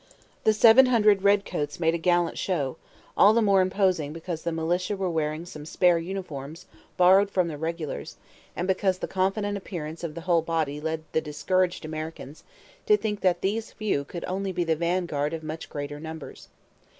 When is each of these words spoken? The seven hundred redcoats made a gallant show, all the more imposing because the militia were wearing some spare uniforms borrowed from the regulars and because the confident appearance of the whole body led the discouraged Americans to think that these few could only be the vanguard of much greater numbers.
The 0.45 0.53
seven 0.55 0.87
hundred 0.87 1.21
redcoats 1.21 1.79
made 1.79 1.93
a 1.93 1.99
gallant 1.99 2.35
show, 2.35 2.75
all 3.15 3.33
the 3.35 3.41
more 3.43 3.61
imposing 3.61 4.13
because 4.13 4.41
the 4.41 4.51
militia 4.51 4.97
were 4.97 5.11
wearing 5.11 5.45
some 5.45 5.63
spare 5.63 5.99
uniforms 5.99 6.65
borrowed 6.97 7.29
from 7.29 7.49
the 7.49 7.55
regulars 7.59 8.17
and 8.55 8.67
because 8.67 8.97
the 8.97 9.07
confident 9.07 9.57
appearance 9.59 10.03
of 10.03 10.15
the 10.15 10.21
whole 10.21 10.41
body 10.41 10.81
led 10.81 11.03
the 11.11 11.21
discouraged 11.21 11.85
Americans 11.85 12.43
to 12.87 12.97
think 12.97 13.21
that 13.21 13.41
these 13.41 13.73
few 13.73 14.03
could 14.03 14.25
only 14.25 14.51
be 14.51 14.63
the 14.63 14.75
vanguard 14.75 15.33
of 15.35 15.43
much 15.43 15.69
greater 15.69 15.99
numbers. 15.99 16.47